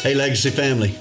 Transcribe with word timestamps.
Hey, 0.00 0.14
Legacy 0.14 0.50
family. 0.50 0.94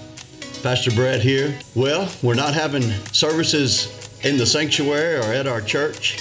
Pastor 0.64 0.90
Brett 0.90 1.22
here. 1.22 1.56
Well, 1.76 2.12
we're 2.24 2.34
not 2.34 2.56
having 2.56 2.82
services 3.14 4.10
in 4.24 4.38
the 4.38 4.46
sanctuary 4.48 5.18
or 5.18 5.32
at 5.32 5.46
our 5.46 5.62
church. 5.62 6.18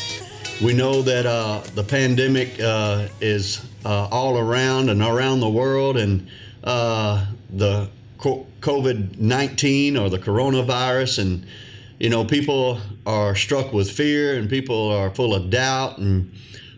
We 0.62 0.74
know 0.74 1.00
that 1.00 1.24
uh, 1.24 1.62
the 1.74 1.82
pandemic 1.82 2.60
uh, 2.60 3.08
is 3.18 3.64
uh, 3.86 4.08
all 4.10 4.36
around 4.36 4.90
and 4.90 5.00
around 5.00 5.40
the 5.40 5.48
world, 5.48 5.96
and 5.96 6.28
uh, 6.64 7.24
the 7.48 7.88
COVID 8.18 9.18
19 9.20 9.96
or 9.96 10.10
the 10.10 10.18
coronavirus, 10.18 11.20
and 11.20 11.46
you 11.98 12.10
know, 12.10 12.26
people 12.26 12.78
are 13.06 13.34
struck 13.34 13.72
with 13.72 13.90
fear 13.90 14.34
and 14.36 14.50
people 14.50 14.90
are 14.90 15.08
full 15.08 15.34
of 15.34 15.48
doubt. 15.48 15.96
And 15.96 16.30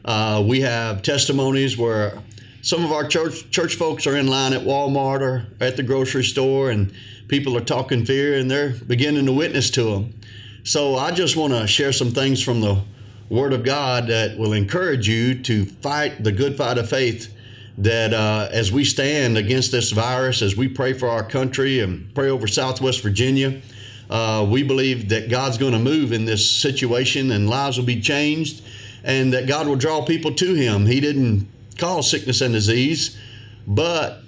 uh, 0.04 0.44
we 0.46 0.60
have 0.60 1.02
testimonies 1.02 1.76
where 1.76 2.22
some 2.68 2.84
of 2.84 2.92
our 2.92 3.08
church 3.08 3.50
church 3.50 3.76
folks 3.76 4.06
are 4.06 4.14
in 4.14 4.26
line 4.26 4.52
at 4.52 4.60
Walmart 4.60 5.22
or 5.22 5.46
at 5.58 5.78
the 5.78 5.82
grocery 5.82 6.22
store, 6.22 6.70
and 6.70 6.92
people 7.26 7.56
are 7.56 7.62
talking 7.62 8.04
fear, 8.04 8.36
and 8.36 8.50
they're 8.50 8.74
beginning 8.86 9.24
to 9.24 9.32
witness 9.32 9.70
to 9.70 9.84
them. 9.84 10.20
So 10.64 10.96
I 10.96 11.12
just 11.12 11.34
want 11.34 11.54
to 11.54 11.66
share 11.66 11.92
some 11.92 12.10
things 12.10 12.42
from 12.42 12.60
the 12.60 12.82
Word 13.30 13.54
of 13.54 13.64
God 13.64 14.08
that 14.08 14.36
will 14.36 14.52
encourage 14.52 15.08
you 15.08 15.42
to 15.44 15.64
fight 15.64 16.22
the 16.22 16.30
good 16.30 16.58
fight 16.58 16.76
of 16.76 16.90
faith. 16.90 17.34
That 17.78 18.12
uh, 18.12 18.50
as 18.52 18.70
we 18.70 18.84
stand 18.84 19.38
against 19.38 19.72
this 19.72 19.90
virus, 19.92 20.42
as 20.42 20.54
we 20.54 20.68
pray 20.68 20.92
for 20.92 21.08
our 21.08 21.22
country 21.22 21.80
and 21.80 22.14
pray 22.14 22.28
over 22.28 22.46
Southwest 22.46 23.02
Virginia, 23.02 23.62
uh, 24.10 24.46
we 24.46 24.62
believe 24.62 25.08
that 25.08 25.30
God's 25.30 25.56
going 25.56 25.72
to 25.72 25.78
move 25.78 26.12
in 26.12 26.26
this 26.26 26.50
situation 26.50 27.30
and 27.30 27.48
lives 27.48 27.78
will 27.78 27.86
be 27.86 28.00
changed 28.00 28.62
and 29.04 29.32
that 29.32 29.46
God 29.46 29.66
will 29.66 29.76
draw 29.76 30.04
people 30.04 30.34
to 30.34 30.52
Him. 30.52 30.84
He 30.84 31.00
didn't 31.00 31.48
cause 31.78 32.10
sickness 32.10 32.40
and 32.40 32.52
disease, 32.52 33.18
but 33.66 34.22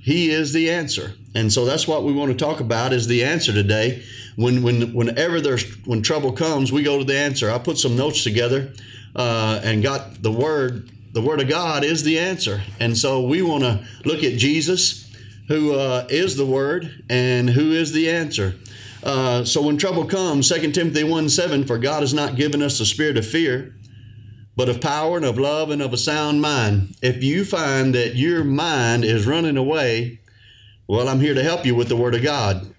He 0.00 0.30
is 0.30 0.52
the 0.52 0.70
answer. 0.70 1.14
And 1.34 1.52
so 1.52 1.64
that's 1.64 1.86
what 1.86 2.04
we 2.04 2.12
want 2.12 2.30
to 2.30 2.36
talk 2.36 2.60
about 2.60 2.92
is 2.92 3.06
the 3.06 3.24
answer 3.24 3.52
today. 3.52 4.02
When, 4.36 4.62
when, 4.62 4.92
whenever 4.92 5.40
there's 5.40 5.64
when 5.86 6.02
trouble 6.02 6.32
comes, 6.32 6.70
we 6.70 6.82
go 6.82 6.98
to 6.98 7.04
the 7.04 7.16
answer. 7.16 7.50
I 7.50 7.58
put 7.58 7.78
some 7.78 7.96
notes 7.96 8.22
together 8.22 8.72
uh, 9.16 9.60
and 9.64 9.82
got 9.82 10.22
the 10.22 10.32
word. 10.32 10.90
The 11.12 11.22
word 11.22 11.40
of 11.40 11.48
God 11.48 11.84
is 11.84 12.04
the 12.04 12.18
answer, 12.18 12.60
and 12.78 12.96
so 12.96 13.22
we 13.22 13.40
want 13.40 13.64
to 13.64 13.84
look 14.04 14.22
at 14.22 14.36
Jesus, 14.36 15.10
who 15.48 15.74
uh, 15.74 16.06
is 16.10 16.36
the 16.36 16.44
word 16.44 17.02
and 17.08 17.48
who 17.48 17.72
is 17.72 17.92
the 17.92 18.10
answer. 18.10 18.54
Uh, 19.02 19.44
so 19.44 19.62
when 19.62 19.78
trouble 19.78 20.04
comes, 20.04 20.48
2 20.48 20.70
Timothy 20.72 21.04
1 21.04 21.28
7, 21.28 21.64
for 21.64 21.78
God 21.78 22.00
has 22.00 22.12
not 22.12 22.36
given 22.36 22.62
us 22.62 22.78
the 22.78 22.84
spirit 22.84 23.16
of 23.16 23.26
fear, 23.26 23.74
but 24.58 24.68
of 24.68 24.80
power 24.80 25.16
and 25.16 25.24
of 25.24 25.38
love 25.38 25.70
and 25.70 25.80
of 25.80 25.92
a 25.92 25.96
sound 25.96 26.42
mind. 26.42 26.96
If 27.00 27.22
you 27.22 27.44
find 27.44 27.94
that 27.94 28.16
your 28.16 28.42
mind 28.42 29.04
is 29.04 29.24
running 29.24 29.56
away, 29.56 30.18
well, 30.88 31.08
I'm 31.08 31.20
here 31.20 31.32
to 31.32 31.44
help 31.44 31.64
you 31.64 31.76
with 31.76 31.88
the 31.88 31.94
Word 31.94 32.16
of 32.16 32.24
God. 32.24 32.74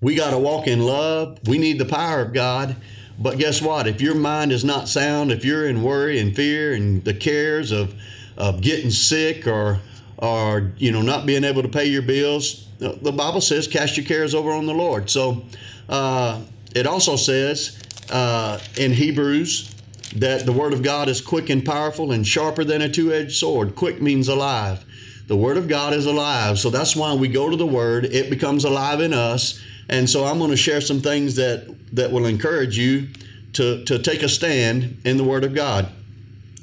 We 0.00 0.14
got 0.14 0.30
to 0.30 0.38
walk 0.38 0.68
in 0.68 0.78
love. 0.78 1.40
We 1.48 1.58
need 1.58 1.80
the 1.80 1.86
power 1.86 2.20
of 2.20 2.32
God. 2.32 2.76
But 3.18 3.36
guess 3.36 3.60
what? 3.60 3.88
If 3.88 4.00
your 4.00 4.14
mind 4.14 4.52
is 4.52 4.64
not 4.64 4.88
sound, 4.88 5.32
if 5.32 5.44
you're 5.44 5.68
in 5.68 5.82
worry 5.82 6.20
and 6.20 6.36
fear 6.36 6.72
and 6.72 7.02
the 7.04 7.14
cares 7.14 7.72
of, 7.72 7.96
of 8.36 8.60
getting 8.60 8.92
sick 8.92 9.48
or, 9.48 9.80
or 10.18 10.70
you 10.78 10.92
know 10.92 11.02
not 11.02 11.26
being 11.26 11.42
able 11.42 11.62
to 11.62 11.68
pay 11.68 11.86
your 11.86 12.02
bills, 12.02 12.68
the 12.78 13.12
Bible 13.12 13.40
says, 13.40 13.66
"Cast 13.66 13.96
your 13.96 14.06
cares 14.06 14.36
over 14.36 14.52
on 14.52 14.66
the 14.66 14.74
Lord." 14.74 15.10
So 15.10 15.42
uh, 15.88 16.42
it 16.76 16.86
also 16.86 17.16
says 17.16 17.76
uh, 18.08 18.60
in 18.76 18.92
Hebrews 18.92 19.71
that 20.16 20.44
the 20.46 20.52
Word 20.52 20.72
of 20.72 20.82
God 20.82 21.08
is 21.08 21.20
quick 21.20 21.48
and 21.48 21.64
powerful 21.64 22.12
and 22.12 22.26
sharper 22.26 22.64
than 22.64 22.82
a 22.82 22.88
two 22.88 23.12
edged 23.12 23.36
sword. 23.36 23.74
Quick 23.74 24.02
means 24.02 24.28
alive. 24.28 24.84
The 25.26 25.36
Word 25.36 25.56
of 25.56 25.68
God 25.68 25.94
is 25.94 26.06
alive. 26.06 26.58
So 26.58 26.70
that's 26.70 26.94
why 26.94 27.14
we 27.14 27.28
go 27.28 27.48
to 27.48 27.56
the 27.56 27.66
Word, 27.66 28.04
it 28.06 28.30
becomes 28.30 28.64
alive 28.64 29.00
in 29.00 29.14
us. 29.14 29.60
And 29.88 30.08
so 30.08 30.24
I'm 30.24 30.38
going 30.38 30.50
to 30.50 30.56
share 30.56 30.80
some 30.80 31.00
things 31.00 31.36
that, 31.36 31.74
that 31.94 32.12
will 32.12 32.26
encourage 32.26 32.78
you 32.78 33.08
to, 33.54 33.84
to 33.84 33.98
take 33.98 34.22
a 34.22 34.28
stand 34.28 35.00
in 35.04 35.16
the 35.16 35.24
Word 35.24 35.44
of 35.44 35.54
God. 35.54 35.88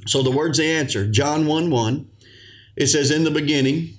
So 0.05 0.21
the 0.23 0.31
Word's 0.31 0.57
the 0.57 0.65
answer. 0.65 1.05
John 1.05 1.45
1 1.45 1.69
1, 1.69 2.09
it 2.75 2.87
says, 2.87 3.11
In 3.11 3.23
the 3.23 3.31
beginning 3.31 3.97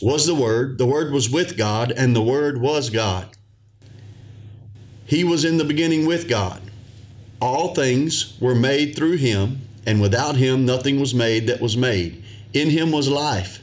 was 0.00 0.26
the 0.26 0.34
Word, 0.34 0.78
the 0.78 0.86
Word 0.86 1.12
was 1.12 1.30
with 1.30 1.56
God, 1.56 1.92
and 1.92 2.14
the 2.14 2.22
Word 2.22 2.60
was 2.60 2.90
God. 2.90 3.28
He 5.04 5.24
was 5.24 5.44
in 5.44 5.58
the 5.58 5.64
beginning 5.64 6.06
with 6.06 6.28
God. 6.28 6.61
All 7.42 7.74
things 7.74 8.38
were 8.40 8.54
made 8.54 8.94
through 8.94 9.16
him, 9.16 9.62
and 9.84 10.00
without 10.00 10.36
him 10.36 10.64
nothing 10.64 11.00
was 11.00 11.12
made 11.12 11.48
that 11.48 11.60
was 11.60 11.76
made. 11.76 12.22
In 12.52 12.70
him 12.70 12.92
was 12.92 13.08
life, 13.08 13.58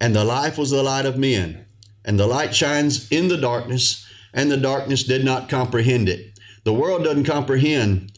and 0.00 0.14
the 0.14 0.22
life 0.22 0.56
was 0.56 0.70
the 0.70 0.84
light 0.84 1.04
of 1.04 1.18
men. 1.18 1.66
And 2.04 2.16
the 2.16 2.28
light 2.28 2.54
shines 2.54 3.10
in 3.10 3.26
the 3.26 3.38
darkness, 3.38 4.06
and 4.32 4.52
the 4.52 4.56
darkness 4.56 5.02
did 5.02 5.24
not 5.24 5.48
comprehend 5.48 6.08
it. 6.08 6.38
The 6.62 6.72
world 6.72 7.02
doesn't 7.02 7.24
comprehend 7.24 8.12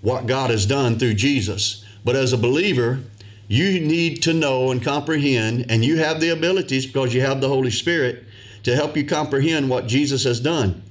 what 0.00 0.26
God 0.26 0.48
has 0.48 0.64
done 0.64 0.98
through 0.98 1.14
Jesus. 1.14 1.84
But 2.02 2.16
as 2.16 2.32
a 2.32 2.38
believer, 2.38 3.00
you 3.48 3.78
need 3.80 4.22
to 4.22 4.32
know 4.32 4.70
and 4.70 4.82
comprehend, 4.82 5.66
and 5.68 5.84
you 5.84 5.98
have 5.98 6.22
the 6.22 6.30
abilities 6.30 6.86
because 6.86 7.12
you 7.12 7.20
have 7.20 7.42
the 7.42 7.48
Holy 7.48 7.70
Spirit 7.70 8.24
to 8.62 8.74
help 8.74 8.96
you 8.96 9.04
comprehend 9.04 9.68
what 9.68 9.86
Jesus 9.86 10.24
has 10.24 10.40
done. 10.40 10.82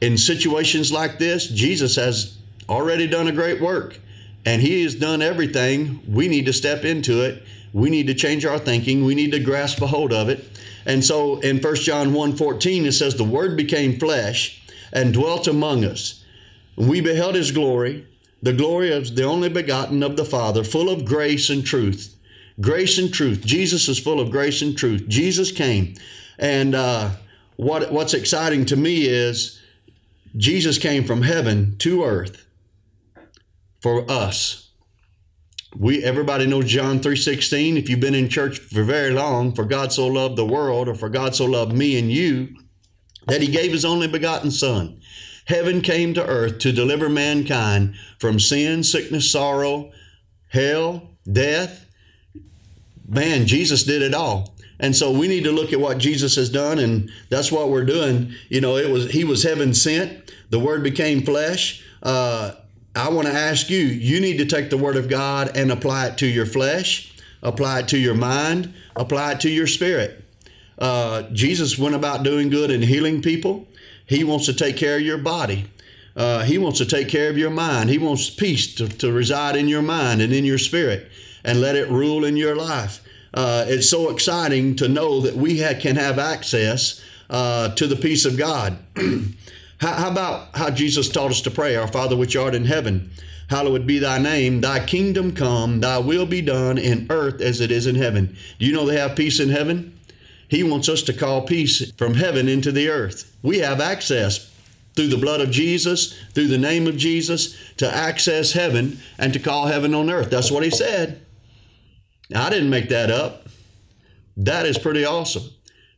In 0.00 0.18
situations 0.18 0.90
like 0.90 1.20
this, 1.20 1.46
Jesus 1.46 1.94
has 1.94 2.36
already 2.68 3.06
done 3.06 3.28
a 3.28 3.32
great 3.32 3.60
work 3.60 4.00
and 4.44 4.62
he 4.62 4.82
has 4.82 4.94
done 4.94 5.22
everything. 5.22 6.00
We 6.06 6.28
need 6.28 6.46
to 6.46 6.52
step 6.52 6.84
into 6.84 7.22
it. 7.22 7.42
We 7.72 7.90
need 7.90 8.06
to 8.06 8.14
change 8.14 8.44
our 8.44 8.58
thinking. 8.58 9.04
We 9.04 9.14
need 9.14 9.32
to 9.32 9.40
grasp 9.40 9.80
a 9.80 9.86
hold 9.86 10.12
of 10.12 10.28
it. 10.28 10.48
And 10.86 11.04
so 11.04 11.40
in 11.40 11.60
1 11.60 11.74
John 11.76 12.12
1 12.12 12.36
14, 12.36 12.86
it 12.86 12.92
says, 12.92 13.16
The 13.16 13.24
word 13.24 13.56
became 13.56 13.98
flesh 13.98 14.62
and 14.92 15.14
dwelt 15.14 15.48
among 15.48 15.84
us. 15.84 16.22
We 16.76 17.00
beheld 17.00 17.36
his 17.36 17.52
glory, 17.52 18.06
the 18.42 18.52
glory 18.52 18.92
of 18.92 19.16
the 19.16 19.24
only 19.24 19.48
begotten 19.48 20.02
of 20.02 20.16
the 20.16 20.24
Father, 20.24 20.62
full 20.62 20.90
of 20.90 21.04
grace 21.04 21.48
and 21.48 21.64
truth. 21.64 22.14
Grace 22.60 22.98
and 22.98 23.12
truth. 23.12 23.44
Jesus 23.44 23.88
is 23.88 23.98
full 23.98 24.20
of 24.20 24.30
grace 24.30 24.62
and 24.62 24.76
truth. 24.76 25.08
Jesus 25.08 25.50
came. 25.50 25.94
And 26.38 26.74
uh, 26.74 27.10
what, 27.56 27.90
what's 27.90 28.14
exciting 28.14 28.66
to 28.66 28.76
me 28.76 29.06
is 29.06 29.60
Jesus 30.36 30.78
came 30.78 31.04
from 31.04 31.22
heaven 31.22 31.76
to 31.78 32.04
earth 32.04 32.43
for 33.84 34.10
us. 34.10 34.70
We 35.76 36.02
everybody 36.02 36.46
knows 36.46 36.64
John 36.64 37.00
3:16. 37.00 37.76
If 37.76 37.90
you've 37.90 38.00
been 38.00 38.14
in 38.14 38.30
church 38.30 38.58
for 38.58 38.82
very 38.82 39.10
long, 39.10 39.52
for 39.54 39.66
God 39.66 39.92
so 39.92 40.06
loved 40.06 40.36
the 40.36 40.46
world, 40.46 40.88
or 40.88 40.94
for 40.94 41.10
God 41.10 41.34
so 41.34 41.44
loved 41.44 41.74
me 41.74 41.98
and 41.98 42.10
you, 42.10 42.48
that 43.26 43.42
he 43.42 43.46
gave 43.46 43.72
his 43.72 43.84
only 43.84 44.08
begotten 44.08 44.50
son. 44.50 45.02
Heaven 45.48 45.82
came 45.82 46.14
to 46.14 46.24
earth 46.24 46.60
to 46.60 46.72
deliver 46.72 47.10
mankind 47.10 47.94
from 48.18 48.40
sin, 48.40 48.84
sickness, 48.84 49.30
sorrow, 49.30 49.92
hell, 50.48 51.10
death. 51.30 51.84
Man, 53.06 53.46
Jesus 53.46 53.84
did 53.84 54.00
it 54.00 54.14
all. 54.14 54.56
And 54.80 54.96
so 54.96 55.10
we 55.10 55.28
need 55.28 55.44
to 55.44 55.52
look 55.52 55.74
at 55.74 55.80
what 55.80 55.98
Jesus 55.98 56.36
has 56.36 56.48
done, 56.48 56.78
and 56.78 57.10
that's 57.28 57.52
what 57.52 57.68
we're 57.68 57.84
doing. 57.84 58.32
You 58.48 58.62
know, 58.62 58.78
it 58.78 58.88
was 58.88 59.10
He 59.10 59.24
was 59.24 59.42
heaven 59.42 59.74
sent. 59.74 60.32
The 60.48 60.58
Word 60.58 60.82
became 60.82 61.20
flesh. 61.20 61.84
Uh, 62.02 62.52
I 62.94 63.08
want 63.08 63.26
to 63.26 63.34
ask 63.34 63.70
you, 63.70 63.78
you 63.78 64.20
need 64.20 64.38
to 64.38 64.46
take 64.46 64.70
the 64.70 64.76
Word 64.76 64.96
of 64.96 65.08
God 65.08 65.56
and 65.56 65.72
apply 65.72 66.08
it 66.08 66.18
to 66.18 66.26
your 66.26 66.46
flesh, 66.46 67.12
apply 67.42 67.80
it 67.80 67.88
to 67.88 67.98
your 67.98 68.14
mind, 68.14 68.72
apply 68.94 69.32
it 69.32 69.40
to 69.40 69.50
your 69.50 69.66
spirit. 69.66 70.24
Uh, 70.78 71.22
Jesus 71.32 71.78
went 71.78 71.94
about 71.94 72.22
doing 72.22 72.50
good 72.50 72.70
and 72.70 72.84
healing 72.84 73.20
people. 73.20 73.66
He 74.06 74.22
wants 74.22 74.46
to 74.46 74.52
take 74.52 74.76
care 74.76 74.96
of 74.96 75.02
your 75.02 75.18
body. 75.18 75.66
Uh, 76.16 76.44
he 76.44 76.58
wants 76.58 76.78
to 76.78 76.86
take 76.86 77.08
care 77.08 77.28
of 77.28 77.36
your 77.36 77.50
mind. 77.50 77.90
He 77.90 77.98
wants 77.98 78.30
peace 78.30 78.74
to, 78.76 78.88
to 78.88 79.12
reside 79.12 79.56
in 79.56 79.66
your 79.66 79.82
mind 79.82 80.22
and 80.22 80.32
in 80.32 80.44
your 80.44 80.58
spirit 80.58 81.10
and 81.44 81.60
let 81.60 81.74
it 81.74 81.88
rule 81.88 82.24
in 82.24 82.36
your 82.36 82.54
life. 82.54 83.00
Uh, 83.32 83.64
it's 83.66 83.90
so 83.90 84.10
exciting 84.10 84.76
to 84.76 84.88
know 84.88 85.20
that 85.20 85.34
we 85.34 85.60
ha- 85.60 85.78
can 85.78 85.96
have 85.96 86.20
access 86.20 87.02
uh, 87.30 87.74
to 87.74 87.88
the 87.88 87.96
peace 87.96 88.24
of 88.24 88.38
God. 88.38 88.78
How, 89.84 89.92
how 89.92 90.10
about 90.10 90.48
how 90.54 90.70
Jesus 90.70 91.10
taught 91.10 91.30
us 91.30 91.42
to 91.42 91.50
pray, 91.50 91.76
Our 91.76 91.86
Father 91.86 92.16
which 92.16 92.36
art 92.36 92.54
in 92.54 92.64
heaven, 92.64 93.10
hallowed 93.50 93.86
be 93.86 93.98
thy 93.98 94.16
name, 94.16 94.62
thy 94.62 94.82
kingdom 94.82 95.34
come, 95.34 95.80
thy 95.80 95.98
will 95.98 96.24
be 96.24 96.40
done 96.40 96.78
in 96.78 97.06
earth 97.10 97.42
as 97.42 97.60
it 97.60 97.70
is 97.70 97.86
in 97.86 97.96
heaven. 97.96 98.34
Do 98.58 98.64
you 98.64 98.72
know 98.72 98.86
they 98.86 98.98
have 98.98 99.14
peace 99.14 99.40
in 99.40 99.50
heaven? 99.50 100.00
He 100.48 100.62
wants 100.62 100.88
us 100.88 101.02
to 101.02 101.12
call 101.12 101.42
peace 101.42 101.92
from 101.98 102.14
heaven 102.14 102.48
into 102.48 102.72
the 102.72 102.88
earth. 102.88 103.36
We 103.42 103.58
have 103.58 103.78
access 103.78 104.50
through 104.96 105.08
the 105.08 105.18
blood 105.18 105.42
of 105.42 105.50
Jesus, 105.50 106.18
through 106.32 106.48
the 106.48 106.56
name 106.56 106.86
of 106.86 106.96
Jesus, 106.96 107.54
to 107.76 107.94
access 107.94 108.52
heaven 108.52 109.00
and 109.18 109.34
to 109.34 109.38
call 109.38 109.66
heaven 109.66 109.94
on 109.94 110.08
earth. 110.08 110.30
That's 110.30 110.50
what 110.50 110.64
he 110.64 110.70
said. 110.70 111.20
I 112.34 112.48
didn't 112.48 112.70
make 112.70 112.88
that 112.88 113.10
up. 113.10 113.48
That 114.34 114.64
is 114.64 114.78
pretty 114.78 115.04
awesome. 115.04 115.50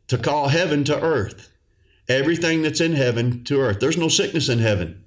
To 0.09 0.19
call 0.19 0.49
heaven 0.49 0.83
to 0.85 1.01
earth 1.01 1.51
everything 2.09 2.63
that's 2.63 2.81
in 2.81 2.95
heaven 2.95 3.45
to 3.45 3.61
earth. 3.61 3.81
There's 3.81 3.97
no 3.97 4.09
sickness 4.09 4.49
in 4.49 4.59
heaven. 4.59 5.05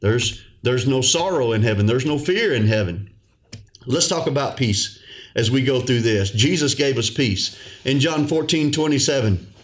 There's 0.00 0.44
there's 0.62 0.86
no 0.86 1.02
sorrow 1.02 1.52
in 1.52 1.62
heaven. 1.62 1.86
There's 1.86 2.06
no 2.06 2.18
fear 2.18 2.54
in 2.54 2.66
heaven. 2.66 3.10
Let's 3.86 4.08
talk 4.08 4.26
about 4.26 4.56
peace 4.56 4.98
as 5.34 5.50
we 5.50 5.62
go 5.62 5.80
through 5.80 6.00
this. 6.00 6.30
Jesus 6.30 6.74
gave 6.74 6.96
us 6.96 7.10
peace. 7.10 7.58
In 7.84 8.00
John 8.00 8.26
14, 8.26 8.72
27, 8.72 9.54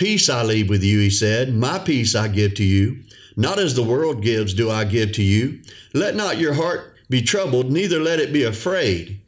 Peace 0.00 0.30
I 0.30 0.42
leave 0.42 0.70
with 0.70 0.82
you, 0.82 0.98
he 0.98 1.10
said. 1.10 1.54
My 1.54 1.78
peace 1.78 2.14
I 2.14 2.28
give 2.28 2.54
to 2.54 2.64
you. 2.64 3.02
Not 3.36 3.58
as 3.58 3.74
the 3.74 3.82
world 3.82 4.22
gives, 4.22 4.54
do 4.54 4.70
I 4.70 4.84
give 4.84 5.12
to 5.12 5.22
you. 5.22 5.60
Let 5.92 6.14
not 6.14 6.38
your 6.38 6.54
heart 6.54 6.96
be 7.10 7.20
troubled, 7.20 7.70
neither 7.70 8.00
let 8.00 8.18
it 8.18 8.32
be 8.32 8.44
afraid. 8.44 9.20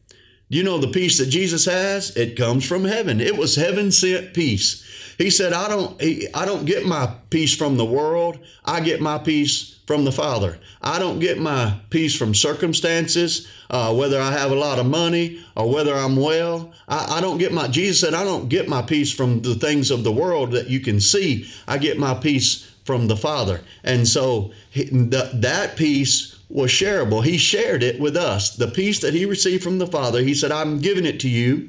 Do 0.50 0.56
you 0.56 0.64
know 0.64 0.78
the 0.78 0.88
peace 0.88 1.18
that 1.18 1.26
Jesus 1.26 1.66
has? 1.66 2.16
It 2.16 2.38
comes 2.38 2.64
from 2.64 2.84
heaven. 2.84 3.20
It 3.20 3.36
was 3.36 3.56
heaven 3.56 3.92
sent 3.92 4.32
peace. 4.32 4.81
He 5.18 5.30
said, 5.30 5.52
I 5.52 5.68
don't, 5.68 6.00
I 6.34 6.44
don't 6.44 6.64
get 6.64 6.86
my 6.86 7.14
peace 7.30 7.54
from 7.54 7.76
the 7.76 7.84
world. 7.84 8.38
I 8.64 8.80
get 8.80 9.00
my 9.00 9.18
peace 9.18 9.78
from 9.86 10.04
the 10.04 10.12
Father. 10.12 10.58
I 10.80 10.98
don't 10.98 11.18
get 11.18 11.38
my 11.38 11.80
peace 11.90 12.16
from 12.16 12.34
circumstances, 12.34 13.48
uh, 13.68 13.94
whether 13.94 14.20
I 14.20 14.32
have 14.32 14.50
a 14.50 14.56
lot 14.56 14.78
of 14.78 14.86
money 14.86 15.44
or 15.56 15.68
whether 15.70 15.94
I'm 15.94 16.16
well. 16.16 16.72
I, 16.88 17.18
I 17.18 17.20
don't 17.20 17.38
get 17.38 17.52
my, 17.52 17.68
Jesus 17.68 18.00
said, 18.00 18.14
I 18.14 18.24
don't 18.24 18.48
get 18.48 18.68
my 18.68 18.82
peace 18.82 19.12
from 19.12 19.42
the 19.42 19.54
things 19.54 19.90
of 19.90 20.04
the 20.04 20.12
world 20.12 20.52
that 20.52 20.68
you 20.68 20.80
can 20.80 21.00
see. 21.00 21.48
I 21.66 21.78
get 21.78 21.98
my 21.98 22.14
peace 22.14 22.70
from 22.84 23.08
the 23.08 23.16
Father. 23.16 23.60
And 23.84 24.06
so 24.06 24.52
that 24.74 25.74
peace 25.76 26.38
was 26.48 26.70
shareable. 26.70 27.24
He 27.24 27.38
shared 27.38 27.82
it 27.82 28.00
with 28.00 28.16
us. 28.16 28.54
The 28.56 28.68
peace 28.68 29.00
that 29.00 29.14
he 29.14 29.24
received 29.24 29.62
from 29.62 29.78
the 29.78 29.86
Father, 29.86 30.22
he 30.22 30.34
said, 30.34 30.52
I'm 30.52 30.80
giving 30.80 31.06
it 31.06 31.20
to 31.20 31.28
you. 31.28 31.68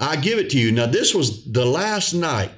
I 0.00 0.16
give 0.16 0.38
it 0.38 0.50
to 0.50 0.58
you. 0.58 0.72
Now, 0.72 0.86
this 0.86 1.14
was 1.14 1.44
the 1.44 1.64
last 1.64 2.12
night 2.12 2.50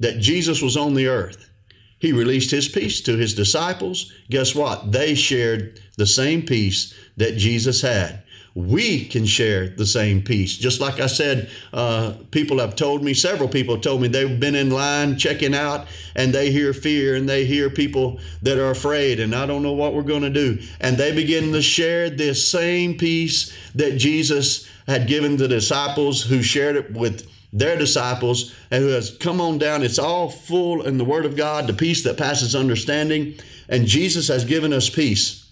that 0.00 0.20
Jesus 0.20 0.62
was 0.62 0.76
on 0.76 0.94
the 0.94 1.08
earth. 1.08 1.50
He 1.98 2.12
released 2.12 2.50
his 2.50 2.68
peace 2.68 3.00
to 3.02 3.16
his 3.16 3.34
disciples. 3.34 4.12
Guess 4.30 4.54
what? 4.54 4.92
They 4.92 5.14
shared 5.14 5.80
the 5.96 6.06
same 6.06 6.42
peace 6.42 6.94
that 7.16 7.36
Jesus 7.36 7.82
had 7.82 8.22
we 8.58 9.04
can 9.04 9.24
share 9.24 9.68
the 9.68 9.86
same 9.86 10.20
peace. 10.20 10.56
Just 10.56 10.80
like 10.80 10.98
I 10.98 11.06
said, 11.06 11.48
uh, 11.72 12.14
people 12.32 12.58
have 12.58 12.74
told 12.74 13.04
me, 13.04 13.14
several 13.14 13.48
people 13.48 13.76
have 13.76 13.84
told 13.84 14.02
me 14.02 14.08
they've 14.08 14.40
been 14.40 14.56
in 14.56 14.70
line 14.70 15.16
checking 15.16 15.54
out 15.54 15.86
and 16.16 16.34
they 16.34 16.50
hear 16.50 16.72
fear 16.72 17.14
and 17.14 17.28
they 17.28 17.44
hear 17.44 17.70
people 17.70 18.18
that 18.42 18.58
are 18.58 18.70
afraid 18.70 19.20
and 19.20 19.32
I 19.32 19.46
don't 19.46 19.62
know 19.62 19.74
what 19.74 19.94
we're 19.94 20.02
going 20.02 20.22
to 20.22 20.30
do. 20.30 20.58
And 20.80 20.96
they 20.96 21.14
begin 21.14 21.52
to 21.52 21.62
share 21.62 22.10
this 22.10 22.48
same 22.50 22.96
peace 22.96 23.56
that 23.76 23.96
Jesus 23.96 24.68
had 24.88 25.06
given 25.06 25.36
the 25.36 25.46
disciples 25.46 26.22
who 26.22 26.42
shared 26.42 26.74
it 26.74 26.92
with 26.92 27.30
their 27.52 27.78
disciples 27.78 28.54
and 28.70 28.82
who 28.82 28.90
has 28.90 29.16
come 29.16 29.40
on 29.40 29.58
down. 29.58 29.84
It's 29.84 29.98
all 29.98 30.28
full 30.28 30.82
in 30.82 30.98
the 30.98 31.04
Word 31.04 31.24
of 31.24 31.36
God, 31.36 31.68
the 31.68 31.72
peace 31.72 32.02
that 32.02 32.18
passes 32.18 32.56
understanding. 32.56 33.34
And 33.68 33.86
Jesus 33.86 34.26
has 34.26 34.44
given 34.44 34.72
us 34.72 34.90
peace. 34.90 35.48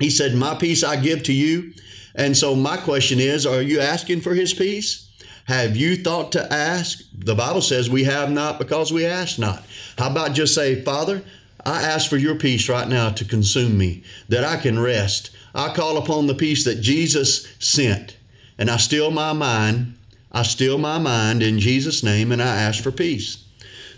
He 0.00 0.10
said, 0.10 0.34
My 0.34 0.56
peace 0.56 0.82
I 0.82 0.96
give 0.96 1.22
to 1.24 1.32
you 1.32 1.72
and 2.18 2.36
so 2.36 2.56
my 2.56 2.76
question 2.76 3.20
is, 3.20 3.46
are 3.46 3.62
you 3.62 3.80
asking 3.80 4.22
for 4.22 4.34
his 4.34 4.52
peace? 4.52 5.08
Have 5.44 5.76
you 5.76 5.96
thought 5.96 6.32
to 6.32 6.52
ask? 6.52 7.00
The 7.16 7.36
Bible 7.36 7.62
says 7.62 7.88
we 7.88 8.04
have 8.04 8.28
not 8.28 8.58
because 8.58 8.92
we 8.92 9.06
ask 9.06 9.38
not. 9.38 9.64
How 9.96 10.10
about 10.10 10.34
just 10.34 10.52
say, 10.52 10.82
Father, 10.82 11.22
I 11.64 11.80
ask 11.80 12.10
for 12.10 12.16
your 12.16 12.34
peace 12.34 12.68
right 12.68 12.88
now 12.88 13.10
to 13.10 13.24
consume 13.24 13.78
me, 13.78 14.02
that 14.28 14.42
I 14.42 14.56
can 14.56 14.80
rest. 14.80 15.30
I 15.54 15.72
call 15.72 15.96
upon 15.96 16.26
the 16.26 16.34
peace 16.34 16.64
that 16.64 16.80
Jesus 16.80 17.46
sent, 17.60 18.16
and 18.58 18.70
I 18.70 18.76
still 18.76 19.10
my 19.10 19.32
mind. 19.32 19.94
I 20.30 20.42
still 20.42 20.76
my 20.78 20.98
mind 20.98 21.42
in 21.42 21.58
Jesus' 21.58 22.02
name, 22.02 22.32
and 22.32 22.42
I 22.42 22.60
ask 22.60 22.82
for 22.82 22.92
peace. 22.92 23.44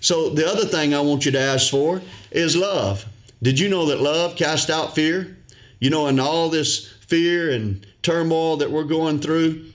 So 0.00 0.30
the 0.30 0.46
other 0.46 0.64
thing 0.64 0.94
I 0.94 1.00
want 1.00 1.26
you 1.26 1.32
to 1.32 1.40
ask 1.40 1.70
for 1.70 2.00
is 2.30 2.56
love. 2.56 3.04
Did 3.42 3.58
you 3.58 3.68
know 3.68 3.86
that 3.86 4.00
love 4.00 4.36
casts 4.36 4.70
out 4.70 4.94
fear? 4.94 5.38
You 5.80 5.90
know, 5.90 6.06
in 6.06 6.20
all 6.20 6.48
this 6.48 6.86
fear 7.06 7.50
and 7.50 7.86
turmoil 8.02 8.58
that 8.58 8.70
we're 8.70 8.84
going 8.84 9.18
through, 9.18 9.72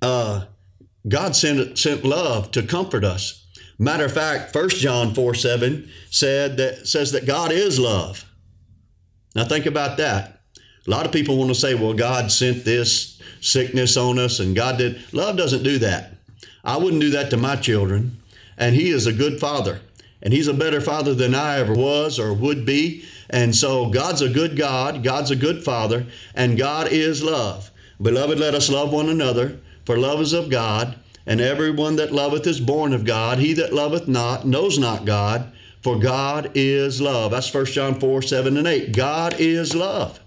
uh, 0.00 0.44
God 1.08 1.34
sent, 1.34 1.78
sent 1.78 2.04
love 2.04 2.50
to 2.52 2.62
comfort 2.62 3.04
us. 3.04 3.46
Matter 3.78 4.04
of 4.04 4.12
fact, 4.12 4.54
1 4.54 4.68
John 4.70 5.14
4 5.14 5.34
7 5.34 5.88
said 6.10 6.56
that 6.58 6.86
says 6.86 7.12
that 7.12 7.26
God 7.26 7.50
is 7.50 7.80
love. 7.80 8.24
Now 9.34 9.44
think 9.44 9.66
about 9.66 9.96
that. 9.96 10.31
A 10.86 10.90
lot 10.90 11.06
of 11.06 11.12
people 11.12 11.36
want 11.36 11.50
to 11.50 11.54
say, 11.54 11.74
well, 11.74 11.94
God 11.94 12.32
sent 12.32 12.64
this 12.64 13.20
sickness 13.40 13.96
on 13.96 14.18
us 14.18 14.40
and 14.40 14.56
God 14.56 14.78
did. 14.78 15.00
Love 15.12 15.36
doesn't 15.36 15.62
do 15.62 15.78
that. 15.78 16.12
I 16.64 16.76
wouldn't 16.76 17.00
do 17.00 17.10
that 17.10 17.30
to 17.30 17.36
my 17.36 17.56
children. 17.56 18.18
And 18.56 18.74
He 18.74 18.90
is 18.90 19.06
a 19.06 19.12
good 19.12 19.40
father. 19.40 19.80
And 20.22 20.32
He's 20.32 20.48
a 20.48 20.54
better 20.54 20.80
father 20.80 21.14
than 21.14 21.34
I 21.34 21.58
ever 21.58 21.74
was 21.74 22.18
or 22.18 22.32
would 22.32 22.64
be. 22.64 23.04
And 23.32 23.56
so 23.56 23.88
God's 23.88 24.20
a 24.20 24.28
good 24.28 24.56
God, 24.56 25.02
God's 25.02 25.30
a 25.30 25.36
good 25.36 25.64
Father, 25.64 26.06
and 26.34 26.58
God 26.58 26.88
is 26.92 27.22
love. 27.22 27.70
Beloved, 28.00 28.38
let 28.38 28.54
us 28.54 28.68
love 28.68 28.92
one 28.92 29.08
another, 29.08 29.58
for 29.86 29.96
love 29.96 30.20
is 30.20 30.34
of 30.34 30.50
God, 30.50 30.96
and 31.24 31.40
everyone 31.40 31.96
that 31.96 32.12
loveth 32.12 32.46
is 32.46 32.60
born 32.60 32.92
of 32.92 33.06
God. 33.06 33.38
He 33.38 33.54
that 33.54 33.72
loveth 33.72 34.06
not 34.06 34.46
knows 34.46 34.78
not 34.78 35.06
God, 35.06 35.50
for 35.80 35.98
God 35.98 36.50
is 36.54 37.00
love. 37.00 37.30
That's 37.30 37.52
1 37.52 37.64
John 37.66 37.98
4 37.98 38.20
7 38.20 38.56
and 38.56 38.66
8. 38.66 38.94
God 38.94 39.36
is 39.38 39.74
love. 39.74 40.20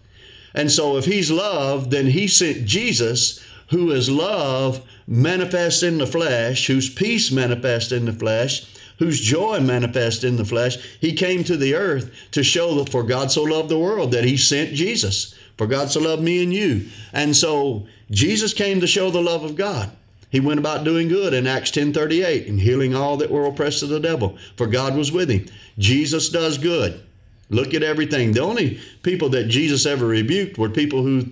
And 0.55 0.71
so 0.71 0.97
if 0.97 1.05
He's 1.05 1.29
love, 1.29 1.91
then 1.91 2.07
He 2.07 2.27
sent 2.27 2.65
Jesus, 2.65 3.45
who 3.69 3.91
is 3.91 4.09
love 4.09 4.83
manifest 5.05 5.83
in 5.83 5.99
the 5.99 6.07
flesh, 6.07 6.65
whose 6.65 6.89
peace 6.89 7.31
manifest 7.31 7.91
in 7.91 8.05
the 8.05 8.13
flesh 8.13 8.65
whose 8.99 9.19
joy 9.19 9.59
manifest 9.59 10.23
in 10.23 10.37
the 10.37 10.45
flesh, 10.45 10.77
he 10.99 11.13
came 11.13 11.43
to 11.43 11.57
the 11.57 11.75
earth 11.75 12.11
to 12.31 12.43
show 12.43 12.75
that 12.75 12.89
for 12.89 13.03
God 13.03 13.31
so 13.31 13.43
loved 13.43 13.69
the 13.69 13.79
world 13.79 14.11
that 14.11 14.23
he 14.23 14.37
sent 14.37 14.73
Jesus. 14.73 15.35
For 15.57 15.67
God 15.67 15.89
so 15.89 16.01
loved 16.01 16.23
me 16.23 16.43
and 16.43 16.53
you. 16.53 16.87
And 17.13 17.35
so 17.35 17.87
Jesus 18.11 18.53
came 18.53 18.79
to 18.81 18.87
show 18.87 19.09
the 19.09 19.21
love 19.21 19.43
of 19.43 19.55
God. 19.55 19.91
He 20.29 20.39
went 20.39 20.59
about 20.59 20.83
doing 20.83 21.07
good 21.07 21.33
in 21.33 21.47
Acts 21.47 21.71
10:38 21.71 22.47
and 22.47 22.59
healing 22.59 22.93
all 22.93 23.15
that 23.17 23.31
were 23.31 23.45
oppressed 23.45 23.83
of 23.83 23.89
the 23.89 23.99
devil, 23.99 24.37
for 24.57 24.67
God 24.67 24.95
was 24.95 25.11
with 25.11 25.29
him. 25.29 25.45
Jesus 25.77 26.27
does 26.29 26.57
good. 26.57 27.01
Look 27.49 27.73
at 27.73 27.83
everything. 27.83 28.31
The 28.31 28.41
only 28.41 28.79
people 29.03 29.29
that 29.29 29.49
Jesus 29.49 29.85
ever 29.85 30.07
rebuked 30.07 30.57
were 30.57 30.69
people 30.69 31.03
who 31.03 31.25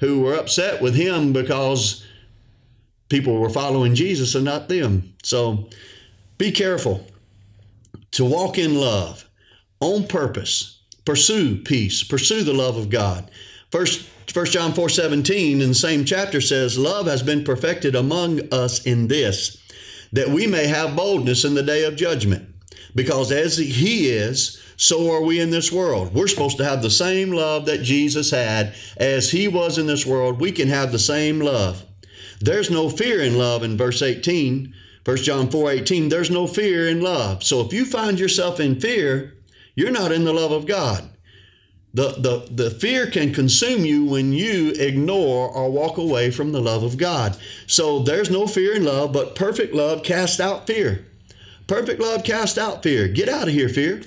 who 0.00 0.20
were 0.20 0.34
upset 0.34 0.82
with 0.82 0.94
him 0.94 1.32
because 1.32 2.04
people 3.08 3.38
were 3.38 3.50
following 3.50 3.94
Jesus 3.94 4.34
and 4.34 4.44
not 4.44 4.68
them. 4.68 5.14
So 5.22 5.68
be 6.38 6.52
careful 6.52 7.06
to 8.12 8.24
walk 8.24 8.58
in 8.58 8.74
love 8.74 9.28
on 9.80 10.06
purpose. 10.06 10.82
Pursue 11.04 11.56
peace. 11.58 12.02
Pursue 12.02 12.42
the 12.42 12.52
love 12.52 12.76
of 12.76 12.90
God. 12.90 13.30
First, 13.70 14.08
1 14.32 14.46
John 14.46 14.72
4 14.72 14.88
17 14.88 15.60
in 15.60 15.68
the 15.68 15.74
same 15.74 16.04
chapter 16.04 16.40
says, 16.40 16.78
Love 16.78 17.06
has 17.06 17.22
been 17.22 17.44
perfected 17.44 17.94
among 17.94 18.52
us 18.52 18.84
in 18.84 19.08
this, 19.08 19.62
that 20.12 20.28
we 20.28 20.46
may 20.46 20.66
have 20.66 20.96
boldness 20.96 21.44
in 21.44 21.54
the 21.54 21.62
day 21.62 21.84
of 21.84 21.96
judgment. 21.96 22.48
Because 22.94 23.30
as 23.30 23.56
He 23.56 24.08
is, 24.08 24.62
so 24.76 25.12
are 25.12 25.22
we 25.22 25.40
in 25.40 25.50
this 25.50 25.72
world. 25.72 26.14
We're 26.14 26.28
supposed 26.28 26.58
to 26.58 26.64
have 26.64 26.82
the 26.82 26.90
same 26.90 27.32
love 27.32 27.66
that 27.66 27.82
Jesus 27.82 28.30
had 28.30 28.74
as 28.96 29.30
He 29.30 29.48
was 29.48 29.78
in 29.78 29.86
this 29.86 30.06
world. 30.06 30.40
We 30.40 30.52
can 30.52 30.68
have 30.68 30.92
the 30.92 30.98
same 30.98 31.40
love. 31.40 31.84
There's 32.40 32.70
no 32.70 32.88
fear 32.88 33.20
in 33.20 33.38
love 33.38 33.62
in 33.62 33.76
verse 33.76 34.02
18 34.02 34.74
1 35.06 35.18
John 35.18 35.48
4 35.48 35.70
18, 35.70 36.08
there's 36.08 36.32
no 36.32 36.48
fear 36.48 36.88
in 36.88 37.00
love. 37.00 37.44
So 37.44 37.60
if 37.60 37.72
you 37.72 37.84
find 37.84 38.18
yourself 38.18 38.58
in 38.58 38.80
fear, 38.80 39.34
you're 39.76 39.92
not 39.92 40.10
in 40.10 40.24
the 40.24 40.32
love 40.32 40.50
of 40.50 40.66
God. 40.66 41.08
The, 41.94 42.08
the, 42.18 42.48
the 42.50 42.70
fear 42.70 43.06
can 43.08 43.32
consume 43.32 43.84
you 43.84 44.04
when 44.04 44.32
you 44.32 44.72
ignore 44.72 45.48
or 45.48 45.70
walk 45.70 45.96
away 45.96 46.32
from 46.32 46.50
the 46.50 46.60
love 46.60 46.82
of 46.82 46.98
God. 46.98 47.38
So 47.68 48.00
there's 48.00 48.30
no 48.30 48.48
fear 48.48 48.74
in 48.74 48.84
love, 48.84 49.12
but 49.12 49.36
perfect 49.36 49.72
love 49.72 50.02
casts 50.02 50.40
out 50.40 50.66
fear. 50.66 51.06
Perfect 51.68 52.00
love 52.00 52.24
casts 52.24 52.58
out 52.58 52.82
fear. 52.82 53.06
Get 53.06 53.28
out 53.28 53.46
of 53.46 53.54
here, 53.54 53.68
fear. 53.68 54.02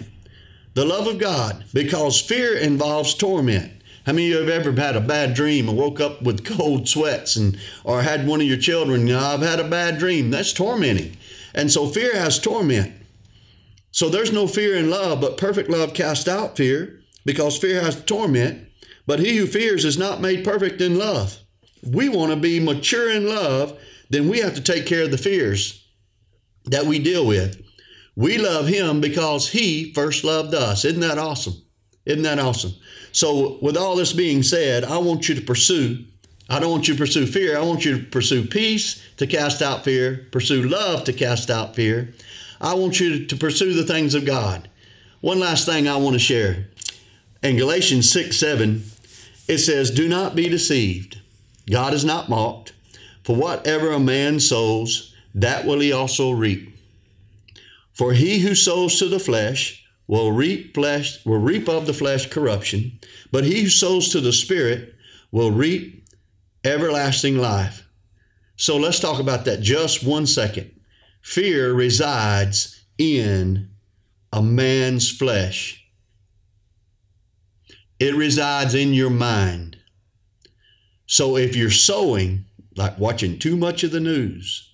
The 0.80 0.86
love 0.86 1.08
of 1.08 1.18
God, 1.18 1.66
because 1.74 2.22
fear 2.22 2.58
involves 2.58 3.14
torment. 3.14 3.70
How 4.06 4.14
many 4.14 4.32
of 4.32 4.32
you 4.32 4.50
have 4.50 4.66
ever 4.66 4.82
had 4.82 4.96
a 4.96 5.02
bad 5.02 5.34
dream 5.34 5.68
and 5.68 5.78
woke 5.78 6.00
up 6.00 6.22
with 6.22 6.46
cold 6.46 6.88
sweats 6.88 7.36
and 7.36 7.60
or 7.84 8.02
had 8.02 8.26
one 8.26 8.40
of 8.40 8.48
your 8.48 8.56
children, 8.56 9.12
I've 9.12 9.42
had 9.42 9.60
a 9.60 9.68
bad 9.68 9.98
dream. 9.98 10.32
That's 10.32 10.54
tormenting. 10.54 11.18
And 11.54 11.70
so 11.70 11.88
fear 11.88 12.16
has 12.16 12.40
torment. 12.40 12.94
So 13.92 14.08
there's 14.08 14.32
no 14.32 14.48
fear 14.48 14.78
in 14.78 14.90
love, 14.90 15.20
but 15.20 15.36
perfect 15.36 15.70
love 15.70 15.94
casts 15.94 16.30
out 16.30 16.56
fear 16.56 17.02
because 17.26 17.58
fear 17.58 17.82
has 17.82 18.02
torment. 18.06 18.66
But 19.06 19.20
he 19.20 19.36
who 19.36 19.48
fears 19.48 19.84
is 19.84 19.98
not 19.98 20.22
made 20.22 20.46
perfect 20.46 20.80
in 20.80 20.98
love. 20.98 21.40
We 21.86 22.08
want 22.08 22.32
to 22.32 22.38
be 22.38 22.62
mature 22.62 23.12
in 23.12 23.28
love, 23.28 23.78
then 24.10 24.30
we 24.30 24.40
have 24.40 24.56
to 24.56 24.62
take 24.62 24.86
care 24.86 25.04
of 25.04 25.12
the 25.12 25.18
fears 25.18 25.86
that 26.64 26.86
we 26.86 27.00
deal 27.00 27.28
with. 27.28 27.66
We 28.16 28.38
love 28.38 28.68
him 28.68 29.02
because 29.02 29.50
he 29.50 29.94
first 29.94 30.24
loved 30.24 30.54
us. 30.54 30.86
Isn't 30.86 31.02
that 31.02 31.18
awesome? 31.18 31.56
Isn't 32.06 32.24
that 32.24 32.40
awesome? 32.40 32.74
So, 33.12 33.58
with 33.62 33.78
all 33.78 33.96
this 33.96 34.14
being 34.14 34.44
said, 34.44 34.84
I 34.84 34.98
want 34.98 35.30
you 35.30 35.36
to 35.36 35.42
pursue. 35.42 36.06
I 36.50 36.60
don't 36.60 36.72
want 36.72 36.88
you 36.88 36.96
to 36.96 37.00
pursue 37.00 37.28
fear. 37.28 37.58
I 37.58 37.62
want 37.62 37.86
you 37.86 38.00
to 38.00 38.04
pursue 38.06 38.46
peace 38.46 39.04
to 39.18 39.28
cast 39.28 39.62
out 39.62 39.84
fear, 39.84 40.28
pursue 40.32 40.64
love 40.64 41.04
to 41.06 41.14
cast 41.14 41.50
out 41.50 41.76
fear. 41.76 42.14
I 42.60 42.74
want 42.74 43.00
you 43.00 43.26
to 43.26 43.36
pursue 43.36 43.74
the 43.74 43.84
things 43.84 44.16
of 44.16 44.26
God. 44.26 44.70
One 45.22 45.40
last 45.40 45.66
thing 45.66 45.88
I 45.88 45.98
want 45.98 46.14
to 46.14 46.20
share. 46.20 46.68
In 47.44 47.58
Galatians 47.58 48.12
6 48.12 48.36
7, 48.36 48.84
it 49.48 49.60
says, 49.60 49.92
Do 49.92 50.08
not 50.10 50.36
be 50.36 50.50
deceived. 50.50 51.22
God 51.70 51.94
is 51.94 52.04
not 52.04 52.30
mocked. 52.30 52.74
For 53.24 53.36
whatever 53.36 53.92
a 53.92 54.00
man 54.00 54.40
sows, 54.40 55.14
that 55.36 55.66
will 55.66 55.80
he 55.80 55.94
also 55.94 56.32
reap. 56.32 56.76
For 58.00 58.14
he 58.14 58.40
who 58.40 58.56
sows 58.56 58.98
to 59.00 59.10
the 59.10 59.20
flesh 59.20 59.84
will 60.08 60.32
reap 60.32 60.74
flesh 60.74 61.26
will 61.26 61.40
reap 61.40 61.68
of 61.68 61.86
the 61.86 61.94
flesh 61.94 62.30
corruption, 62.30 62.98
but 63.30 63.44
he 63.44 63.64
who 63.64 63.70
sows 63.70 64.08
to 64.14 64.22
the 64.22 64.32
spirit 64.32 64.96
will 65.34 65.52
reap 65.52 66.08
everlasting 66.64 67.38
life. 67.38 67.86
So 68.56 68.78
let's 68.78 69.02
talk 69.02 69.20
about 69.20 69.44
that 69.44 69.60
just 69.60 70.02
one 70.02 70.28
second. 70.28 70.80
Fear 71.22 71.74
resides 71.74 72.86
in 72.98 73.70
a 74.32 74.42
man's 74.42 75.12
flesh. 75.12 75.86
It 78.00 78.16
resides 78.16 78.76
in 78.76 78.94
your 78.94 79.10
mind. 79.10 79.76
So 81.06 81.36
if 81.36 81.54
you're 81.54 81.70
sowing, 81.70 82.46
like 82.78 82.98
watching 82.98 83.38
too 83.38 83.58
much 83.58 83.84
of 83.84 83.92
the 83.92 84.00
news, 84.00 84.72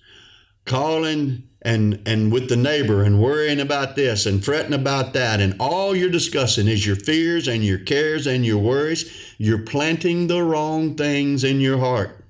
calling 0.64 1.48
and 1.66 2.00
and 2.06 2.32
with 2.32 2.48
the 2.48 2.56
neighbor 2.56 3.02
and 3.02 3.20
worrying 3.20 3.58
about 3.58 3.96
this 3.96 4.24
and 4.24 4.42
fretting 4.44 4.72
about 4.72 5.12
that. 5.14 5.40
And 5.40 5.56
all 5.58 5.96
you're 5.96 6.08
discussing 6.08 6.68
is 6.68 6.86
your 6.86 6.96
fears 6.96 7.48
and 7.48 7.64
your 7.64 7.78
cares 7.78 8.26
and 8.26 8.46
your 8.46 8.58
worries. 8.58 9.34
You're 9.36 9.58
planting 9.58 10.28
the 10.28 10.42
wrong 10.42 10.94
things 10.94 11.42
in 11.42 11.60
your 11.60 11.78
heart. 11.78 12.24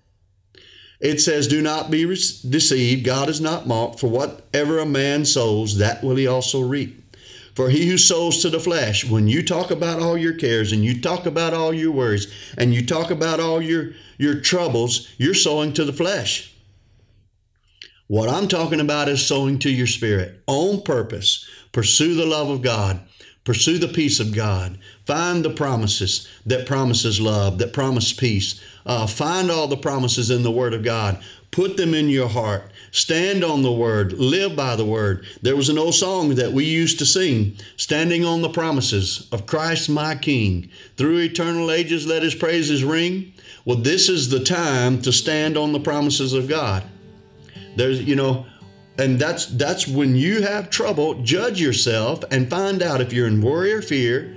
It 1.00 1.21
says 1.21 1.47
do 1.47 1.61
not 1.61 1.90
be 1.90 2.05
deceived. 2.07 3.05
God 3.05 3.28
is 3.28 3.40
not 3.40 3.66
mocked. 3.66 4.00
For 4.00 4.09
whatever 4.09 4.78
a 4.78 4.87
man 4.87 5.26
sows 5.26 5.76
that 5.76 6.02
will 6.02 6.16
he 6.16 6.26
also 6.26 6.62
reap. 6.62 7.02
For 7.55 7.69
he 7.69 7.87
who 7.88 7.99
sows 7.99 8.40
to 8.40 8.50
the 8.50 8.61
flesh 8.61 9.05
when 9.05 9.28
you 9.28 9.43
talk 9.43 9.71
about 9.71 10.00
all 10.00 10.16
your 10.16 10.35
cares 10.35 10.73
and 10.73 10.83
you 10.83 10.99
talk 10.99 11.26
about 11.26 11.52
all 11.52 11.75
your 11.75 11.93
worries 11.93 12.26
and 12.57 12.75
you 12.75 12.85
talk 12.85 13.11
about 13.11 13.38
all 13.38 13.61
your 13.61 13.93
your 14.19 14.40
troubles 14.40 15.09
you're 15.19 15.35
sowing 15.35 15.75
to 15.75 15.85
the 15.85 15.93
flesh 15.93 16.56
what 18.09 18.29
I'm 18.29 18.47
talking 18.47 18.81
about 18.81 19.09
is 19.09 19.27
sowing 19.27 19.59
to 19.61 19.71
your 19.71 19.87
spirit 19.87 20.43
on 20.47 20.83
purpose. 20.83 21.49
Pursue 21.73 22.15
the 22.15 22.27
love 22.27 22.49
of 22.49 22.63
God. 22.63 23.01
Pursue 23.43 23.79
the 23.79 23.89
peace 23.89 24.21
of 24.21 24.35
God. 24.35 24.79
Find 25.07 25.45
the 25.45 25.51
promises 25.51 26.29
that 26.45 26.67
promises 26.67 27.21
love, 27.21 27.59
that 27.59 27.73
promise 27.73 28.13
peace. 28.13 28.61
Uh, 28.85 29.07
find 29.07 29.51
all 29.51 29.69
the 29.69 29.77
promises 29.77 30.31
in 30.31 30.43
the 30.43 30.51
Word 30.51 30.75
of 30.75 30.83
God. 30.83 31.23
Put 31.51 31.77
them 31.77 31.95
in 31.95 32.09
your 32.09 32.29
heart. 32.29 32.73
Stand 32.91 33.45
on 33.45 33.63
the 33.63 33.73
Word. 33.73 34.13
Live 34.15 34.57
by 34.57 34.77
the 34.77 34.85
Word. 34.85 35.25
There 35.43 35.57
was 35.57 35.69
an 35.69 35.79
old 35.79 35.95
song 35.95 36.35
that 36.37 36.53
we 36.53 36.65
used 36.65 36.99
to 36.99 37.07
sing, 37.07 37.57
standing 37.77 38.25
on 38.25 38.43
the 38.43 38.49
promises 38.49 39.29
of 39.33 39.47
Christ 39.47 39.89
my 39.89 40.15
King. 40.15 40.69
Through 40.97 41.19
eternal 41.19 41.71
ages, 41.71 42.07
let 42.07 42.23
His 42.23 42.35
praises 42.35 42.85
ring. 42.85 43.33
Well, 43.65 43.79
this 43.79 44.09
is 44.09 44.29
the 44.29 44.43
time 44.43 45.03
to 45.03 45.13
stand 45.13 45.57
on 45.57 45.73
the 45.73 45.81
promises 45.81 46.33
of 46.33 46.49
God. 46.49 46.85
There's, 47.76 48.02
you 48.02 48.16
know, 48.16 48.47
and 48.99 49.18
that's 49.18 49.47
that's 49.47 49.87
when 49.87 50.16
you 50.16 50.42
have 50.42 50.71
trouble, 50.71 51.23
judge 51.23 51.61
yourself 51.61 52.25
and 52.30 52.49
find 52.49 52.83
out 52.83 53.00
if 53.00 53.12
you're 53.12 53.26
in 53.26 53.42
worry 53.42 53.73
or 53.73 53.83
fear. 53.83 54.35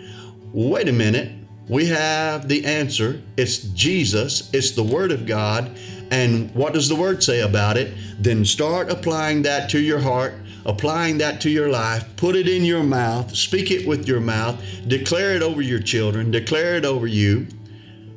Wait 0.51 0.89
a 0.89 0.91
minute, 0.91 1.31
we 1.69 1.85
have 1.87 2.47
the 2.47 2.65
answer. 2.65 3.21
It's 3.37 3.59
Jesus, 3.59 4.49
it's 4.53 4.71
the 4.71 4.83
Word 4.83 5.11
of 5.11 5.25
God. 5.25 5.77
And 6.11 6.53
what 6.55 6.73
does 6.73 6.89
the 6.89 6.95
Word 6.95 7.23
say 7.23 7.41
about 7.41 7.77
it? 7.77 7.93
Then 8.19 8.43
start 8.43 8.89
applying 8.89 9.43
that 9.43 9.69
to 9.69 9.79
your 9.79 9.99
heart, 9.99 10.33
applying 10.65 11.19
that 11.19 11.39
to 11.41 11.49
your 11.49 11.69
life. 11.69 12.03
Put 12.17 12.35
it 12.35 12.49
in 12.49 12.65
your 12.65 12.83
mouth, 12.83 13.35
speak 13.35 13.69
it 13.71 13.87
with 13.87 14.07
your 14.07 14.19
mouth, 14.19 14.59
declare 14.87 15.35
it 15.35 15.43
over 15.43 15.61
your 15.61 15.79
children, 15.79 16.31
declare 16.31 16.75
it 16.75 16.83
over 16.83 17.07
you. 17.07 17.47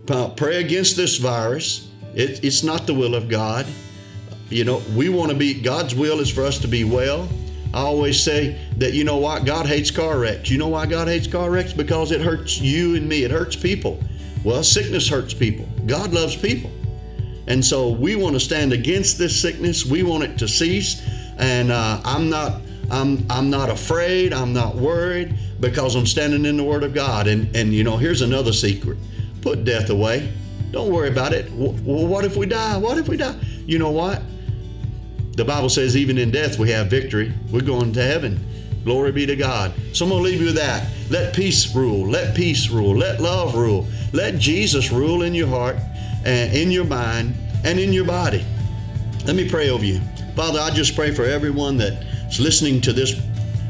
Pray 0.07 0.61
against 0.61 0.97
this 0.97 1.19
virus. 1.19 1.89
It, 2.15 2.43
it's 2.43 2.63
not 2.63 2.87
the 2.87 2.95
will 2.95 3.15
of 3.15 3.29
God. 3.29 3.67
You 4.53 4.65
know, 4.65 4.83
we 4.95 5.09
want 5.09 5.31
to 5.31 5.37
be, 5.37 5.55
God's 5.55 5.95
will 5.95 6.21
is 6.21 6.31
for 6.31 6.45
us 6.45 6.59
to 6.59 6.69
be 6.69 6.85
well. 6.85 7.29
I 7.75 7.81
always 7.81 8.23
say 8.23 8.61
that, 8.77 8.93
you 8.93 9.05
know 9.05 9.17
what, 9.17 9.47
God 9.47 9.67
hates 9.67 9.91
car 9.91 10.19
wrecks. 10.19 10.51
You 10.51 10.59
know 10.59 10.69
why 10.69 10.87
God 10.87 11.09
hates 11.09 11.27
car 11.27 11.51
wrecks? 11.51 11.73
Because 11.73 12.13
it 12.13 12.21
hurts 12.21 12.61
you 12.61 12.97
and 12.97 13.09
me, 13.09 13.25
it 13.25 13.31
hurts 13.31 13.57
people. 13.57 13.99
Well, 14.45 14.63
sickness 14.63 15.09
hurts 15.09 15.33
people. 15.33 15.67
God 15.87 16.13
loves 16.13 16.37
people. 16.37 16.71
And 17.47 17.65
so 17.65 17.91
we 17.91 18.15
want 18.15 18.35
to 18.35 18.41
stand 18.41 18.73
against 18.73 19.19
this 19.19 19.41
sickness. 19.41 19.87
We 19.87 20.03
want 20.03 20.25
it 20.25 20.39
to 20.39 20.49
cease. 20.49 21.03
And 21.39 21.73
uh, 21.73 22.01
I'm 22.05 22.29
not. 22.29 22.61
I'm, 22.91 23.25
I'm 23.31 23.49
not 23.49 23.71
afraid. 23.71 24.35
I'm 24.35 24.53
not 24.53 24.77
worried 24.77 25.35
because 25.61 25.95
I'm 25.97 26.05
standing 26.05 26.45
in 26.45 26.59
the 26.59 26.63
Word 26.63 26.83
of 26.83 26.93
God. 26.93 27.27
And, 27.27 27.55
and 27.57 27.73
you 27.73 27.85
know, 27.85 27.97
here's 27.97 28.21
another 28.21 28.53
secret 28.53 28.99
put 29.41 29.65
death 29.65 29.89
away. 29.89 30.31
Don't 30.73 30.93
worry 30.93 31.09
about 31.09 31.33
it. 31.33 31.51
Well, 31.53 32.07
what 32.07 32.25
if 32.25 32.37
we 32.37 32.45
die? 32.45 32.77
What 32.77 32.99
if 32.99 33.09
we 33.09 33.17
die? 33.17 33.39
You 33.67 33.79
know 33.79 33.91
what? 33.91 34.23
The 35.33 35.45
Bible 35.45 35.69
says, 35.69 35.97
even 35.97 36.19
in 36.19 36.31
death, 36.31 36.59
we 36.59 36.71
have 36.71 36.89
victory. 36.89 37.33
We're 37.51 37.63
going 37.63 37.93
to 37.95 38.03
heaven. 38.03 38.47
Glory 38.85 39.13
be 39.13 39.27
to 39.27 39.37
God. 39.37 39.73
So 39.93 40.05
I'm 40.05 40.11
going 40.11 40.23
to 40.23 40.31
leave 40.31 40.41
you 40.41 40.47
with 40.47 40.57
that. 40.57 40.91
Let 41.09 41.35
peace 41.35 41.75
rule. 41.75 42.09
Let 42.09 42.35
peace 42.35 42.69
rule. 42.69 42.97
Let 42.97 43.21
love 43.21 43.55
rule. 43.55 43.87
Let 44.13 44.39
Jesus 44.39 44.91
rule 44.91 45.23
in 45.23 45.35
your 45.35 45.49
heart 45.49 45.77
and 46.25 46.53
in 46.53 46.71
your 46.71 46.85
mind 46.85 47.35
and 47.65 47.79
in 47.79 47.93
your 47.93 48.05
body. 48.05 48.45
Let 49.25 49.37
me 49.37 49.49
pray 49.49 49.71
over 49.71 49.85
you. 49.85 50.01
Father, 50.35 50.59
I 50.59 50.71
just 50.71 50.97
pray 50.97 51.13
for 51.13 51.25
everyone 51.25 51.77
that's 51.77 52.41
listening 52.41 52.81
to 52.83 52.93
this 52.93 53.21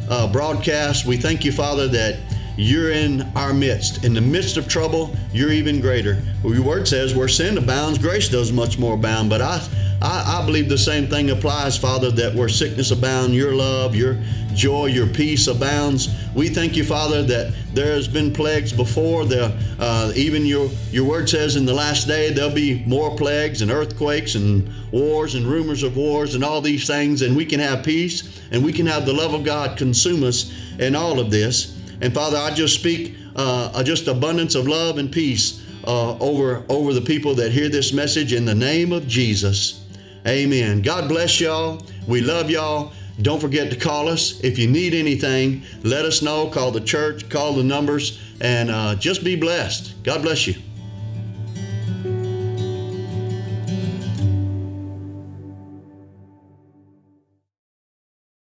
uh, 0.08 0.32
broadcast. 0.32 1.04
We 1.04 1.16
thank 1.16 1.44
you, 1.44 1.52
Father, 1.52 1.88
that 1.88 2.18
you're 2.56 2.92
in 2.92 3.22
our 3.36 3.52
midst. 3.52 4.04
In 4.04 4.14
the 4.14 4.20
midst 4.20 4.56
of 4.56 4.68
trouble, 4.68 5.14
you're 5.32 5.52
even 5.52 5.80
greater. 5.80 6.22
Well, 6.42 6.54
your 6.54 6.64
word 6.64 6.86
says, 6.86 7.14
where 7.14 7.28
sin 7.28 7.58
abounds, 7.58 7.98
grace 7.98 8.28
does 8.28 8.52
much 8.52 8.78
more 8.78 8.94
abound. 8.94 9.30
But 9.30 9.40
I 9.40 9.60
I, 10.02 10.40
I 10.40 10.46
believe 10.46 10.68
the 10.68 10.76
same 10.76 11.06
thing 11.06 11.30
applies, 11.30 11.78
Father, 11.78 12.10
that 12.10 12.34
where 12.34 12.48
sickness 12.48 12.90
abounds, 12.90 13.34
your 13.34 13.54
love, 13.54 13.94
your 13.94 14.18
joy, 14.52 14.86
your 14.86 15.06
peace 15.06 15.46
abounds. 15.46 16.08
We 16.34 16.48
thank 16.48 16.76
you, 16.76 16.82
Father, 16.82 17.22
that 17.22 17.54
there 17.72 17.94
has 17.94 18.08
been 18.08 18.32
plagues 18.32 18.72
before. 18.72 19.24
There, 19.24 19.56
uh, 19.78 20.12
even 20.16 20.44
your 20.44 20.70
your 20.90 21.04
word 21.04 21.28
says 21.28 21.54
in 21.54 21.64
the 21.64 21.72
last 21.72 22.08
day 22.08 22.32
there'll 22.32 22.50
be 22.50 22.82
more 22.84 23.16
plagues 23.16 23.62
and 23.62 23.70
earthquakes 23.70 24.34
and 24.34 24.68
wars 24.90 25.36
and 25.36 25.46
rumors 25.46 25.84
of 25.84 25.96
wars 25.96 26.34
and 26.34 26.42
all 26.42 26.60
these 26.60 26.86
things, 26.86 27.22
and 27.22 27.36
we 27.36 27.46
can 27.46 27.60
have 27.60 27.84
peace 27.84 28.40
and 28.50 28.64
we 28.64 28.72
can 28.72 28.86
have 28.86 29.06
the 29.06 29.12
love 29.12 29.34
of 29.34 29.44
God 29.44 29.78
consume 29.78 30.24
us 30.24 30.52
in 30.80 30.96
all 30.96 31.20
of 31.20 31.30
this. 31.30 31.78
And 32.00 32.14
Father, 32.14 32.38
I 32.38 32.50
just 32.52 32.74
speak 32.74 33.14
uh, 33.36 33.82
just 33.82 34.08
abundance 34.08 34.54
of 34.54 34.68
love 34.68 34.98
and 34.98 35.10
peace 35.10 35.64
uh, 35.86 36.16
over 36.18 36.64
over 36.68 36.92
the 36.92 37.00
people 37.00 37.34
that 37.36 37.52
hear 37.52 37.68
this 37.68 37.92
message 37.92 38.32
in 38.32 38.44
the 38.44 38.54
name 38.54 38.92
of 38.92 39.06
Jesus. 39.06 39.84
Amen. 40.26 40.82
God 40.82 41.08
bless 41.08 41.40
y'all. 41.40 41.84
We 42.06 42.20
love 42.20 42.50
y'all. 42.50 42.92
Don't 43.20 43.40
forget 43.40 43.70
to 43.70 43.76
call 43.76 44.08
us. 44.08 44.40
If 44.42 44.58
you 44.58 44.68
need 44.68 44.94
anything, 44.94 45.62
let 45.82 46.04
us 46.04 46.22
know. 46.22 46.48
Call 46.48 46.70
the 46.70 46.80
church, 46.80 47.28
call 47.28 47.52
the 47.54 47.64
numbers, 47.64 48.20
and 48.40 48.70
uh, 48.70 48.94
just 48.94 49.22
be 49.22 49.36
blessed. 49.36 50.02
God 50.02 50.22
bless 50.22 50.46
you. 50.46 50.54